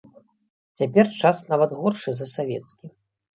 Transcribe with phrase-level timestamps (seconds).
[0.81, 2.85] Цяпер час нават горшы за савецкі.